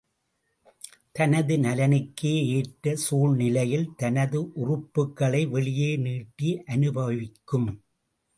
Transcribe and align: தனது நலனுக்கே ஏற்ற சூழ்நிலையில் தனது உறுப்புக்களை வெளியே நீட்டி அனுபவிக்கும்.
தனது 1.11 1.57
நலனுக்கே 1.57 2.31
ஏற்ற 2.55 2.95
சூழ்நிலையில் 2.95 3.85
தனது 3.95 4.41
உறுப்புக்களை 4.55 5.43
வெளியே 5.49 5.91
நீட்டி 5.97 6.49
அனுபவிக்கும். 6.65 7.69